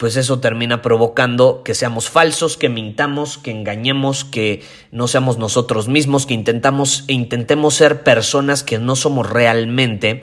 pues 0.00 0.16
eso 0.16 0.40
termina 0.40 0.80
provocando 0.80 1.62
que 1.62 1.74
seamos 1.74 2.08
falsos, 2.08 2.56
que 2.56 2.70
mintamos, 2.70 3.36
que 3.36 3.50
engañemos, 3.50 4.24
que 4.24 4.62
no 4.92 5.08
seamos 5.08 5.36
nosotros 5.36 5.88
mismos, 5.88 6.24
que 6.24 6.32
intentamos 6.32 7.04
e 7.06 7.12
intentemos 7.12 7.74
ser 7.74 8.02
personas 8.02 8.62
que 8.62 8.78
no 8.78 8.96
somos 8.96 9.28
realmente. 9.28 10.22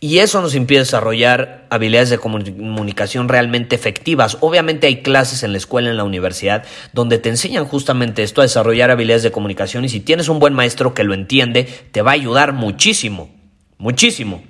Y 0.00 0.18
eso 0.18 0.42
nos 0.42 0.56
impide 0.56 0.80
desarrollar 0.80 1.68
habilidades 1.70 2.10
de 2.10 2.18
comunicación 2.18 3.28
realmente 3.28 3.76
efectivas. 3.76 4.38
Obviamente 4.40 4.88
hay 4.88 5.02
clases 5.02 5.44
en 5.44 5.52
la 5.52 5.58
escuela, 5.58 5.88
en 5.88 5.98
la 5.98 6.02
universidad, 6.02 6.64
donde 6.92 7.18
te 7.18 7.28
enseñan 7.28 7.64
justamente 7.64 8.24
esto, 8.24 8.40
a 8.40 8.44
desarrollar 8.44 8.90
habilidades 8.90 9.22
de 9.22 9.30
comunicación. 9.30 9.84
Y 9.84 9.88
si 9.88 10.00
tienes 10.00 10.28
un 10.28 10.40
buen 10.40 10.52
maestro 10.52 10.94
que 10.94 11.04
lo 11.04 11.14
entiende, 11.14 11.68
te 11.92 12.02
va 12.02 12.10
a 12.10 12.14
ayudar 12.14 12.54
muchísimo, 12.54 13.30
muchísimo. 13.78 14.42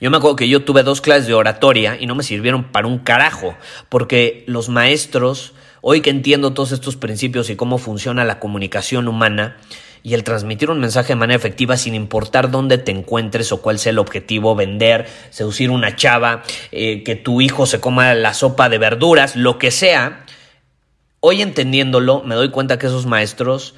Yo 0.00 0.10
me 0.10 0.16
acuerdo 0.16 0.36
que 0.36 0.48
yo 0.48 0.64
tuve 0.64 0.82
dos 0.82 1.00
clases 1.00 1.26
de 1.26 1.34
oratoria 1.34 1.96
y 1.98 2.06
no 2.06 2.14
me 2.14 2.22
sirvieron 2.22 2.64
para 2.64 2.86
un 2.86 2.98
carajo, 2.98 3.56
porque 3.88 4.44
los 4.46 4.68
maestros, 4.68 5.54
hoy 5.80 6.00
que 6.00 6.10
entiendo 6.10 6.52
todos 6.52 6.72
estos 6.72 6.96
principios 6.96 7.50
y 7.50 7.56
cómo 7.56 7.78
funciona 7.78 8.24
la 8.24 8.38
comunicación 8.38 9.08
humana, 9.08 9.56
y 10.02 10.14
el 10.14 10.24
transmitir 10.24 10.70
un 10.70 10.80
mensaje 10.80 11.08
de 11.08 11.16
manera 11.16 11.36
efectiva 11.36 11.76
sin 11.76 11.94
importar 11.94 12.50
dónde 12.50 12.78
te 12.78 12.92
encuentres 12.92 13.52
o 13.52 13.60
cuál 13.60 13.78
sea 13.78 13.90
el 13.90 13.98
objetivo, 13.98 14.54
vender, 14.54 15.06
seducir 15.30 15.70
una 15.70 15.96
chava, 15.96 16.44
eh, 16.72 17.02
que 17.02 17.16
tu 17.16 17.40
hijo 17.40 17.66
se 17.66 17.80
coma 17.80 18.14
la 18.14 18.32
sopa 18.32 18.68
de 18.68 18.78
verduras, 18.78 19.36
lo 19.36 19.58
que 19.58 19.70
sea, 19.70 20.24
hoy 21.20 21.42
entendiéndolo 21.42 22.22
me 22.22 22.36
doy 22.36 22.50
cuenta 22.50 22.78
que 22.78 22.86
esos 22.86 23.06
maestros 23.06 23.74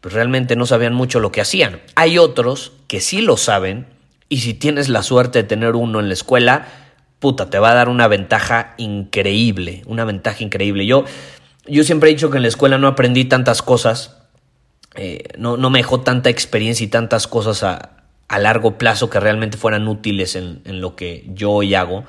pues 0.00 0.14
realmente 0.14 0.54
no 0.54 0.66
sabían 0.66 0.94
mucho 0.94 1.18
lo 1.18 1.32
que 1.32 1.40
hacían. 1.40 1.80
Hay 1.94 2.18
otros 2.18 2.72
que 2.88 3.00
sí 3.00 3.20
lo 3.20 3.36
saben 3.36 3.86
y 4.34 4.38
si 4.38 4.52
tienes 4.52 4.88
la 4.88 5.04
suerte 5.04 5.42
de 5.42 5.48
tener 5.48 5.76
uno 5.76 6.00
en 6.00 6.08
la 6.08 6.14
escuela, 6.14 6.66
puta, 7.20 7.50
te 7.50 7.60
va 7.60 7.70
a 7.70 7.74
dar 7.74 7.88
una 7.88 8.08
ventaja 8.08 8.74
increíble, 8.78 9.82
una 9.86 10.04
ventaja 10.04 10.42
increíble. 10.42 10.86
Yo, 10.86 11.04
yo 11.68 11.84
siempre 11.84 12.10
he 12.10 12.14
dicho 12.14 12.30
que 12.30 12.38
en 12.38 12.42
la 12.42 12.48
escuela 12.48 12.76
no 12.76 12.88
aprendí 12.88 13.26
tantas 13.26 13.62
cosas, 13.62 14.16
eh, 14.96 15.22
no, 15.38 15.56
no, 15.56 15.70
me 15.70 15.78
dejó 15.78 16.00
tanta 16.00 16.30
experiencia 16.30 16.82
y 16.82 16.88
tantas 16.88 17.28
cosas 17.28 17.62
a, 17.62 18.06
a 18.26 18.40
largo 18.40 18.76
plazo 18.76 19.08
que 19.08 19.20
realmente 19.20 19.56
fueran 19.56 19.86
útiles 19.86 20.34
en, 20.34 20.80
lo 20.80 20.96
que 20.96 21.24
yo 21.28 21.52
hoy 21.52 21.76
hago. 21.76 22.02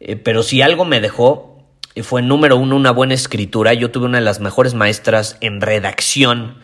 Eh, 0.00 0.16
pero 0.16 0.42
si 0.42 0.62
algo 0.62 0.86
me 0.86 1.02
dejó, 1.02 1.62
eh, 1.94 2.02
fue 2.02 2.22
número 2.22 2.56
uno 2.56 2.74
una 2.74 2.90
buena 2.90 3.12
escritura. 3.12 3.74
Yo 3.74 3.90
tuve 3.90 4.06
una 4.06 4.16
de 4.16 4.24
las 4.24 4.40
mejores 4.40 4.72
maestras 4.72 5.36
en 5.42 5.60
redacción 5.60 6.56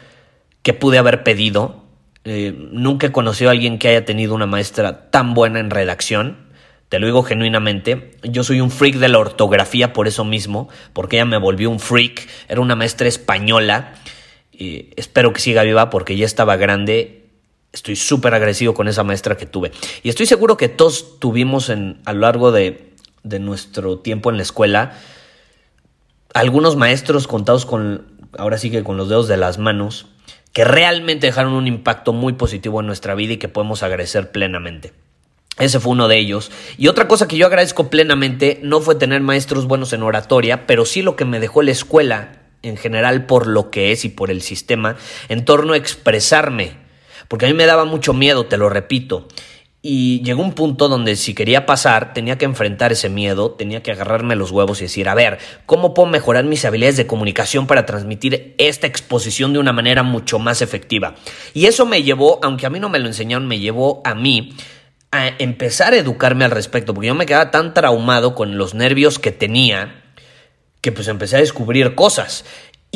que 0.62 0.72
pude 0.72 0.96
haber 0.96 1.22
pedido. 1.22 1.84
Eh, 2.26 2.52
nunca 2.72 3.06
he 3.06 3.12
conocido 3.12 3.50
a 3.50 3.52
alguien 3.52 3.78
que 3.78 3.88
haya 3.88 4.04
tenido 4.04 4.34
una 4.34 4.46
maestra 4.46 5.10
tan 5.10 5.32
buena 5.32 5.60
en 5.60 5.70
redacción. 5.70 6.36
Te 6.88 6.98
lo 6.98 7.06
digo 7.06 7.22
genuinamente. 7.22 8.16
Yo 8.22 8.44
soy 8.44 8.60
un 8.60 8.70
freak 8.70 8.96
de 8.96 9.08
la 9.08 9.18
ortografía 9.18 9.92
por 9.92 10.08
eso 10.08 10.24
mismo, 10.24 10.68
porque 10.92 11.16
ella 11.16 11.24
me 11.24 11.38
volvió 11.38 11.70
un 11.70 11.80
freak. 11.80 12.28
Era 12.48 12.60
una 12.60 12.76
maestra 12.76 13.08
española. 13.08 13.94
y 14.52 14.90
espero 14.96 15.32
que 15.32 15.40
siga 15.40 15.62
viva 15.62 15.88
porque 15.88 16.16
ya 16.16 16.26
estaba 16.26 16.56
grande. 16.56 17.28
Estoy 17.72 17.96
súper 17.96 18.34
agradecido 18.34 18.74
con 18.74 18.88
esa 18.88 19.04
maestra 19.04 19.36
que 19.36 19.46
tuve. 19.46 19.72
Y 20.02 20.08
estoy 20.08 20.26
seguro 20.26 20.56
que 20.56 20.68
todos 20.68 21.18
tuvimos 21.20 21.68
en, 21.68 22.00
a 22.04 22.12
lo 22.12 22.20
largo 22.20 22.52
de, 22.52 22.92
de 23.22 23.38
nuestro 23.38 24.00
tiempo 24.00 24.30
en 24.30 24.36
la 24.36 24.42
escuela 24.42 24.92
algunos 26.36 26.76
maestros 26.76 27.26
contados 27.26 27.64
con, 27.64 28.04
ahora 28.36 28.58
sí 28.58 28.70
que 28.70 28.84
con 28.84 28.98
los 28.98 29.08
dedos 29.08 29.26
de 29.26 29.38
las 29.38 29.56
manos, 29.56 30.06
que 30.56 30.64
realmente 30.64 31.26
dejaron 31.26 31.52
un 31.52 31.66
impacto 31.66 32.14
muy 32.14 32.32
positivo 32.32 32.80
en 32.80 32.86
nuestra 32.86 33.14
vida 33.14 33.34
y 33.34 33.36
que 33.36 33.46
podemos 33.46 33.82
agradecer 33.82 34.30
plenamente. 34.30 34.94
Ese 35.58 35.80
fue 35.80 35.92
uno 35.92 36.08
de 36.08 36.16
ellos. 36.16 36.50
Y 36.78 36.88
otra 36.88 37.08
cosa 37.08 37.28
que 37.28 37.36
yo 37.36 37.44
agradezco 37.44 37.90
plenamente 37.90 38.58
no 38.62 38.80
fue 38.80 38.94
tener 38.94 39.20
maestros 39.20 39.66
buenos 39.66 39.92
en 39.92 40.02
oratoria, 40.02 40.66
pero 40.66 40.86
sí 40.86 41.02
lo 41.02 41.14
que 41.14 41.26
me 41.26 41.40
dejó 41.40 41.60
la 41.60 41.72
escuela 41.72 42.40
en 42.62 42.78
general 42.78 43.26
por 43.26 43.48
lo 43.48 43.70
que 43.70 43.92
es 43.92 44.06
y 44.06 44.08
por 44.08 44.30
el 44.30 44.40
sistema 44.40 44.96
en 45.28 45.44
torno 45.44 45.74
a 45.74 45.76
expresarme. 45.76 46.78
Porque 47.28 47.44
a 47.44 47.48
mí 47.48 47.54
me 47.54 47.66
daba 47.66 47.84
mucho 47.84 48.14
miedo, 48.14 48.46
te 48.46 48.56
lo 48.56 48.70
repito. 48.70 49.28
Y 49.88 50.20
llegó 50.24 50.42
un 50.42 50.52
punto 50.52 50.88
donde 50.88 51.14
si 51.14 51.32
quería 51.32 51.64
pasar, 51.64 52.12
tenía 52.12 52.36
que 52.38 52.44
enfrentar 52.44 52.90
ese 52.90 53.08
miedo, 53.08 53.52
tenía 53.52 53.84
que 53.84 53.92
agarrarme 53.92 54.34
los 54.34 54.50
huevos 54.50 54.80
y 54.80 54.86
decir, 54.86 55.08
a 55.08 55.14
ver, 55.14 55.38
¿cómo 55.64 55.94
puedo 55.94 56.08
mejorar 56.08 56.44
mis 56.44 56.64
habilidades 56.64 56.96
de 56.96 57.06
comunicación 57.06 57.68
para 57.68 57.86
transmitir 57.86 58.56
esta 58.58 58.88
exposición 58.88 59.52
de 59.52 59.60
una 59.60 59.72
manera 59.72 60.02
mucho 60.02 60.40
más 60.40 60.60
efectiva? 60.60 61.14
Y 61.54 61.66
eso 61.66 61.86
me 61.86 62.02
llevó, 62.02 62.40
aunque 62.42 62.66
a 62.66 62.70
mí 62.70 62.80
no 62.80 62.88
me 62.88 62.98
lo 62.98 63.06
enseñaron, 63.06 63.46
me 63.46 63.60
llevó 63.60 64.02
a 64.04 64.16
mí 64.16 64.56
a 65.12 65.28
empezar 65.38 65.92
a 65.92 65.98
educarme 65.98 66.44
al 66.44 66.50
respecto, 66.50 66.92
porque 66.92 67.06
yo 67.06 67.14
me 67.14 67.26
quedaba 67.26 67.52
tan 67.52 67.72
traumado 67.72 68.34
con 68.34 68.58
los 68.58 68.74
nervios 68.74 69.20
que 69.20 69.30
tenía 69.30 70.02
que 70.86 70.92
pues 70.92 71.08
empecé 71.08 71.34
a 71.34 71.40
descubrir 71.40 71.96
cosas. 71.96 72.44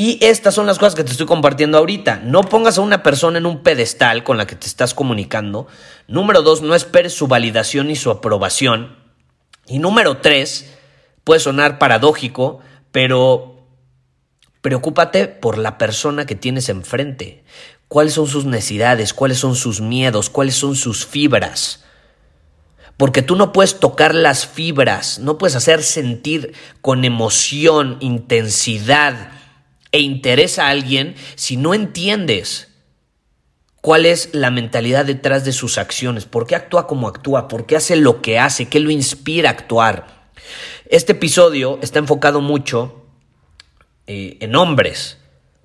Y 0.00 0.16
estas 0.23 0.54
son 0.54 0.64
las 0.64 0.78
cosas 0.78 0.95
que 0.95 1.04
te 1.04 1.12
estoy 1.12 1.26
compartiendo 1.26 1.76
ahorita. 1.76 2.23
No 2.25 2.40
pongas 2.40 2.78
a 2.78 2.80
una 2.80 3.02
persona 3.02 3.37
en 3.37 3.45
un 3.45 3.62
pedestal 3.62 4.25
con 4.25 4.38
la 4.38 4.47
que 4.47 4.57
te 4.57 4.66
estás 4.66 4.95
comunicando. 4.95 5.66
Número 6.09 6.40
dos, 6.40 6.62
no 6.62 6.75
esperes 6.75 7.12
su 7.12 7.26
validación 7.26 7.90
y 7.90 7.97
su 7.97 8.11
aprobación. 8.11 8.97
Y 9.66 9.78
número 9.78 10.16
tres, 10.16 10.73
puede 11.23 11.40
sonar 11.40 11.78
paradójico, 11.78 12.61
pero 12.92 13.66
preocúpate 14.62 15.28
por 15.28 15.59
la 15.59 15.76
persona 15.76 16.25
que 16.25 16.35
tienes 16.35 16.71
enfrente. 16.71 17.45
¿Cuáles 17.87 18.14
son 18.14 18.26
sus 18.26 18.47
necesidades? 18.47 19.12
¿Cuáles 19.12 19.37
son 19.37 19.54
sus 19.54 19.83
miedos? 19.83 20.30
¿Cuáles 20.30 20.54
son 20.54 20.76
sus 20.76 21.04
fibras? 21.04 21.85
Porque 22.97 23.21
tú 23.21 23.37
no 23.37 23.52
puedes 23.52 23.78
tocar 23.78 24.14
las 24.14 24.47
fibras, 24.47 25.19
no 25.19 25.37
puedes 25.37 25.57
hacer 25.57 25.83
sentir 25.83 26.54
con 26.80 27.04
emoción, 27.04 27.99
intensidad, 28.00 29.39
e 29.92 30.00
interesa 30.00 30.66
a 30.66 30.70
alguien 30.70 31.14
si 31.35 31.56
no 31.56 31.75
entiendes 31.75 32.68
cuál 33.80 34.06
es 34.06 34.30
la 34.32 34.50
mentalidad 34.50 35.04
detrás 35.04 35.44
de 35.44 35.52
sus 35.52 35.78
acciones, 35.78 36.26
por 36.26 36.47
qué 36.47 36.54
actúa 36.54 36.87
como 36.87 37.09
actúa, 37.09 37.49
por 37.49 37.66
qué 37.66 37.76
hace 37.76 37.97
lo 37.97 38.20
que 38.20 38.38
hace, 38.38 38.68
qué 38.68 38.80
lo 38.80 38.90
inspira 38.90 39.49
a 39.49 39.52
actuar. 39.52 40.30
Este 40.87 41.12
episodio 41.12 41.78
está 41.82 41.99
enfocado 41.99 42.40
mucho 42.40 43.06
eh, 44.06 44.37
en 44.40 44.54
hombres, 44.56 45.18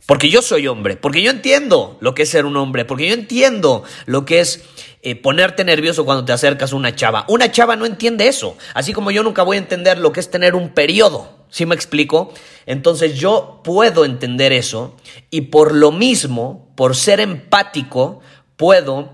porque 0.06 0.30
yo 0.30 0.42
soy 0.42 0.68
hombre, 0.68 0.96
porque 0.96 1.22
yo 1.24 1.32
entiendo 1.32 1.98
lo 2.00 2.14
que 2.14 2.24
es 2.24 2.30
ser 2.30 2.46
un 2.46 2.56
hombre, 2.58 2.86
porque 2.86 3.08
yo 3.08 3.14
entiendo 3.14 3.84
lo 4.06 4.24
que 4.24 4.40
es 4.40 4.64
eh, 5.02 5.16
ponerte 5.16 5.64
nervioso 5.64 6.06
cuando 6.06 6.26
te 6.26 6.32
acercas 6.32 6.72
a 6.72 6.76
una 6.76 6.96
chava. 6.96 7.26
Una 7.28 7.52
chava 7.52 7.76
no 7.76 7.86
entiende 7.86 8.28
eso, 8.28 8.56
así 8.76 8.94
como 8.94 9.12
yo 9.12 9.24
nunca 9.24 9.44
voy 9.44 9.58
a 9.58 9.60
entender 9.60 9.98
lo 9.98 10.12
que 10.12 10.20
es 10.20 10.30
tener 10.30 10.56
un 10.56 10.70
periodo. 10.70 11.35
¿Sí 11.50 11.66
me 11.66 11.76
explico? 11.76 12.34
Entonces 12.66 13.18
yo 13.18 13.62
puedo 13.64 14.06
entender 14.06 14.52
eso 14.52 14.96
y 15.30 15.42
por 15.42 15.74
lo 15.74 15.92
mismo, 15.92 16.72
por 16.76 16.96
ser 16.96 17.20
empático, 17.20 18.20
puedo 18.58 19.12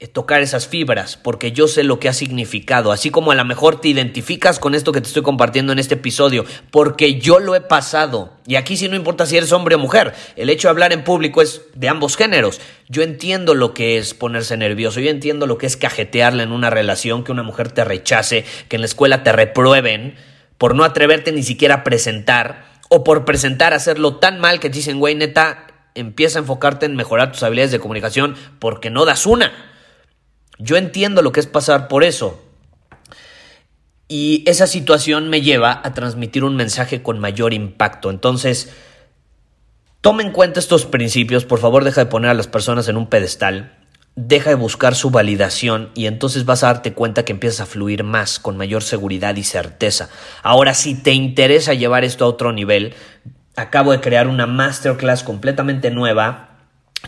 eh, 0.00 0.08
tocar 0.08 0.42
esas 0.42 0.66
fibras, 0.66 1.16
porque 1.16 1.52
yo 1.52 1.68
sé 1.68 1.82
lo 1.84 2.00
que 2.00 2.08
ha 2.08 2.12
significado, 2.12 2.90
así 2.90 3.10
como 3.10 3.30
a 3.30 3.34
lo 3.36 3.44
mejor 3.44 3.80
te 3.80 3.88
identificas 3.88 4.58
con 4.58 4.74
esto 4.74 4.92
que 4.92 5.00
te 5.00 5.06
estoy 5.06 5.22
compartiendo 5.22 5.72
en 5.72 5.78
este 5.78 5.94
episodio, 5.94 6.44
porque 6.70 7.20
yo 7.20 7.38
lo 7.38 7.54
he 7.54 7.60
pasado. 7.60 8.32
Y 8.46 8.56
aquí 8.56 8.76
sí 8.76 8.88
no 8.88 8.96
importa 8.96 9.24
si 9.24 9.36
eres 9.36 9.52
hombre 9.52 9.76
o 9.76 9.78
mujer, 9.78 10.12
el 10.36 10.50
hecho 10.50 10.68
de 10.68 10.72
hablar 10.72 10.92
en 10.92 11.04
público 11.04 11.40
es 11.42 11.62
de 11.74 11.88
ambos 11.88 12.16
géneros. 12.16 12.60
Yo 12.88 13.02
entiendo 13.02 13.54
lo 13.54 13.72
que 13.72 13.96
es 13.96 14.14
ponerse 14.14 14.56
nervioso, 14.56 15.00
yo 15.00 15.10
entiendo 15.10 15.46
lo 15.46 15.58
que 15.58 15.66
es 15.66 15.76
cajetearle 15.76 16.42
en 16.42 16.52
una 16.52 16.70
relación, 16.70 17.24
que 17.24 17.32
una 17.32 17.42
mujer 17.42 17.70
te 17.70 17.84
rechace, 17.84 18.44
que 18.68 18.76
en 18.76 18.82
la 18.82 18.86
escuela 18.86 19.22
te 19.22 19.32
reprueben 19.32 20.16
por 20.64 20.74
no 20.74 20.84
atreverte 20.84 21.30
ni 21.30 21.42
siquiera 21.42 21.74
a 21.74 21.84
presentar, 21.84 22.64
o 22.88 23.04
por 23.04 23.26
presentar, 23.26 23.74
hacerlo 23.74 24.16
tan 24.16 24.40
mal 24.40 24.60
que 24.60 24.70
te 24.70 24.78
dicen, 24.78 24.98
güey, 24.98 25.14
neta, 25.14 25.66
empieza 25.94 26.38
a 26.38 26.40
enfocarte 26.40 26.86
en 26.86 26.96
mejorar 26.96 27.32
tus 27.32 27.42
habilidades 27.42 27.70
de 27.70 27.80
comunicación 27.80 28.34
porque 28.60 28.88
no 28.88 29.04
das 29.04 29.26
una. 29.26 29.52
Yo 30.58 30.78
entiendo 30.78 31.20
lo 31.20 31.32
que 31.32 31.40
es 31.40 31.46
pasar 31.46 31.86
por 31.86 32.02
eso. 32.02 32.42
Y 34.08 34.42
esa 34.46 34.66
situación 34.66 35.28
me 35.28 35.42
lleva 35.42 35.82
a 35.84 35.92
transmitir 35.92 36.44
un 36.44 36.56
mensaje 36.56 37.02
con 37.02 37.18
mayor 37.18 37.52
impacto. 37.52 38.08
Entonces, 38.08 38.72
toma 40.00 40.22
en 40.22 40.32
cuenta 40.32 40.60
estos 40.60 40.86
principios. 40.86 41.44
Por 41.44 41.58
favor, 41.58 41.84
deja 41.84 42.04
de 42.04 42.10
poner 42.10 42.30
a 42.30 42.34
las 42.34 42.48
personas 42.48 42.88
en 42.88 42.96
un 42.96 43.10
pedestal. 43.10 43.83
Deja 44.16 44.50
de 44.50 44.56
buscar 44.56 44.94
su 44.94 45.10
validación 45.10 45.90
y 45.94 46.06
entonces 46.06 46.44
vas 46.44 46.62
a 46.62 46.68
darte 46.68 46.92
cuenta 46.92 47.24
que 47.24 47.32
empiezas 47.32 47.62
a 47.62 47.66
fluir 47.66 48.04
más, 48.04 48.38
con 48.38 48.56
mayor 48.56 48.84
seguridad 48.84 49.34
y 49.34 49.42
certeza. 49.42 50.08
Ahora, 50.42 50.74
si 50.74 50.94
te 50.94 51.12
interesa 51.12 51.74
llevar 51.74 52.04
esto 52.04 52.24
a 52.24 52.28
otro 52.28 52.52
nivel, 52.52 52.94
acabo 53.56 53.90
de 53.90 54.00
crear 54.00 54.28
una 54.28 54.46
masterclass 54.46 55.24
completamente 55.24 55.90
nueva 55.90 56.50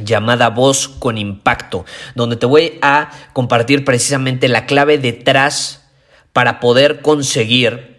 llamada 0.00 0.50
Voz 0.50 0.88
con 0.88 1.16
Impacto, 1.16 1.84
donde 2.14 2.36
te 2.36 2.46
voy 2.46 2.78
a 2.82 3.10
compartir 3.32 3.84
precisamente 3.84 4.48
la 4.48 4.66
clave 4.66 4.98
detrás 4.98 5.88
para 6.32 6.60
poder 6.60 7.00
conseguir 7.00 7.96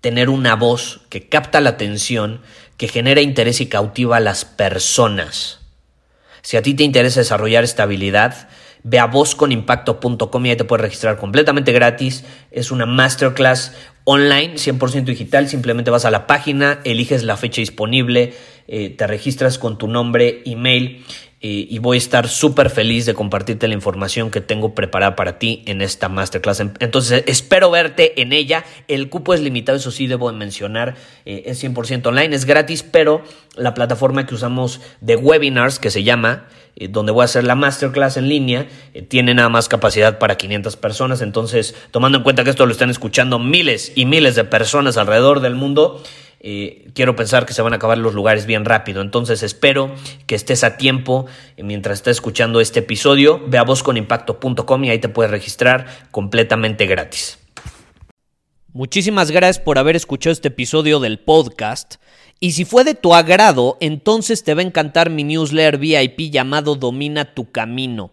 tener 0.00 0.30
una 0.30 0.56
voz 0.56 1.02
que 1.10 1.28
capta 1.28 1.60
la 1.60 1.70
atención, 1.70 2.40
que 2.76 2.88
genera 2.88 3.20
interés 3.20 3.60
y 3.60 3.66
cautiva 3.66 4.16
a 4.16 4.20
las 4.20 4.44
personas. 4.44 5.59
Si 6.42 6.56
a 6.56 6.62
ti 6.62 6.74
te 6.74 6.84
interesa 6.84 7.20
desarrollar 7.20 7.64
esta 7.64 7.84
habilidad, 7.84 8.48
ve 8.82 8.98
a 8.98 9.06
vozconimpacto.com 9.06 10.46
y 10.46 10.50
ahí 10.50 10.56
te 10.56 10.64
puedes 10.64 10.82
registrar 10.82 11.18
completamente 11.18 11.72
gratis. 11.72 12.24
Es 12.50 12.70
una 12.70 12.86
masterclass 12.86 13.72
online, 14.04 14.54
100% 14.54 15.04
digital. 15.04 15.48
Simplemente 15.48 15.90
vas 15.90 16.04
a 16.04 16.10
la 16.10 16.26
página, 16.26 16.80
eliges 16.84 17.22
la 17.22 17.36
fecha 17.36 17.60
disponible, 17.60 18.34
eh, 18.68 18.90
te 18.90 19.06
registras 19.06 19.58
con 19.58 19.78
tu 19.78 19.88
nombre, 19.88 20.42
email 20.44 21.04
eh, 21.42 21.66
y 21.70 21.78
voy 21.78 21.96
a 21.96 21.98
estar 21.98 22.28
súper 22.28 22.68
feliz 22.68 23.06
de 23.06 23.14
compartirte 23.14 23.66
la 23.66 23.72
información 23.72 24.30
que 24.30 24.42
tengo 24.42 24.74
preparada 24.74 25.16
para 25.16 25.38
ti 25.38 25.62
en 25.64 25.80
esta 25.80 26.10
masterclass. 26.10 26.60
Entonces, 26.60 27.24
espero 27.26 27.70
verte 27.70 28.20
en 28.20 28.34
ella. 28.34 28.64
El 28.88 29.08
cupo 29.08 29.32
es 29.32 29.40
limitado, 29.40 29.78
eso 29.78 29.90
sí 29.90 30.06
debo 30.06 30.30
mencionar, 30.32 30.96
eh, 31.24 31.44
es 31.46 31.64
100% 31.64 32.06
online, 32.06 32.36
es 32.36 32.44
gratis, 32.44 32.82
pero 32.82 33.22
la 33.56 33.72
plataforma 33.72 34.26
que 34.26 34.34
usamos 34.34 34.82
de 35.00 35.16
webinars, 35.16 35.78
que 35.78 35.90
se 35.90 36.02
llama, 36.02 36.46
donde 36.90 37.12
voy 37.12 37.22
a 37.22 37.24
hacer 37.24 37.44
la 37.44 37.54
masterclass 37.54 38.16
en 38.16 38.28
línea, 38.28 38.68
tiene 39.08 39.34
nada 39.34 39.48
más 39.48 39.68
capacidad 39.68 40.18
para 40.18 40.36
500 40.36 40.76
personas. 40.76 41.20
Entonces, 41.20 41.74
tomando 41.90 42.18
en 42.18 42.24
cuenta 42.24 42.44
que 42.44 42.50
esto 42.50 42.64
lo 42.64 42.72
están 42.72 42.90
escuchando 42.90 43.38
miles 43.38 43.92
y 43.96 44.04
miles 44.04 44.34
de 44.34 44.44
personas 44.44 44.96
alrededor 44.96 45.40
del 45.40 45.54
mundo, 45.54 46.02
eh, 46.40 46.90
quiero 46.94 47.14
pensar 47.16 47.44
que 47.44 47.52
se 47.52 47.60
van 47.60 47.74
a 47.74 47.76
acabar 47.76 47.98
los 47.98 48.14
lugares 48.14 48.46
bien 48.46 48.64
rápido. 48.64 49.02
Entonces 49.02 49.42
espero 49.42 49.94
que 50.26 50.34
estés 50.34 50.64
a 50.64 50.78
tiempo 50.78 51.26
eh, 51.56 51.62
mientras 51.62 51.98
estés 51.98 52.16
escuchando 52.16 52.60
este 52.60 52.80
episodio. 52.80 53.40
Ve 53.46 53.58
a 53.58 53.62
vozconimpacto.com 53.62 54.84
y 54.84 54.90
ahí 54.90 54.98
te 54.98 55.08
puedes 55.08 55.30
registrar 55.30 55.86
completamente 56.10 56.86
gratis. 56.86 57.38
Muchísimas 58.72 59.30
gracias 59.30 59.58
por 59.58 59.78
haber 59.78 59.96
escuchado 59.96 60.32
este 60.32 60.48
episodio 60.48 61.00
del 61.00 61.18
podcast. 61.18 61.96
Y 62.38 62.52
si 62.52 62.64
fue 62.64 62.84
de 62.84 62.94
tu 62.94 63.14
agrado, 63.14 63.76
entonces 63.80 64.44
te 64.44 64.54
va 64.54 64.62
a 64.62 64.64
encantar 64.64 65.10
mi 65.10 65.24
newsletter 65.24 65.76
VIP 65.76 66.30
llamado 66.30 66.74
Domina 66.74 67.34
tu 67.34 67.50
Camino. 67.50 68.12